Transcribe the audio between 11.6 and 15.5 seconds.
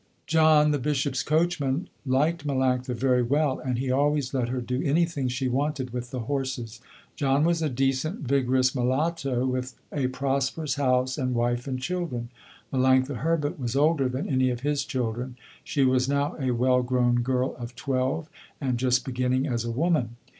and children. Melanctha Herbert was older than any of his children.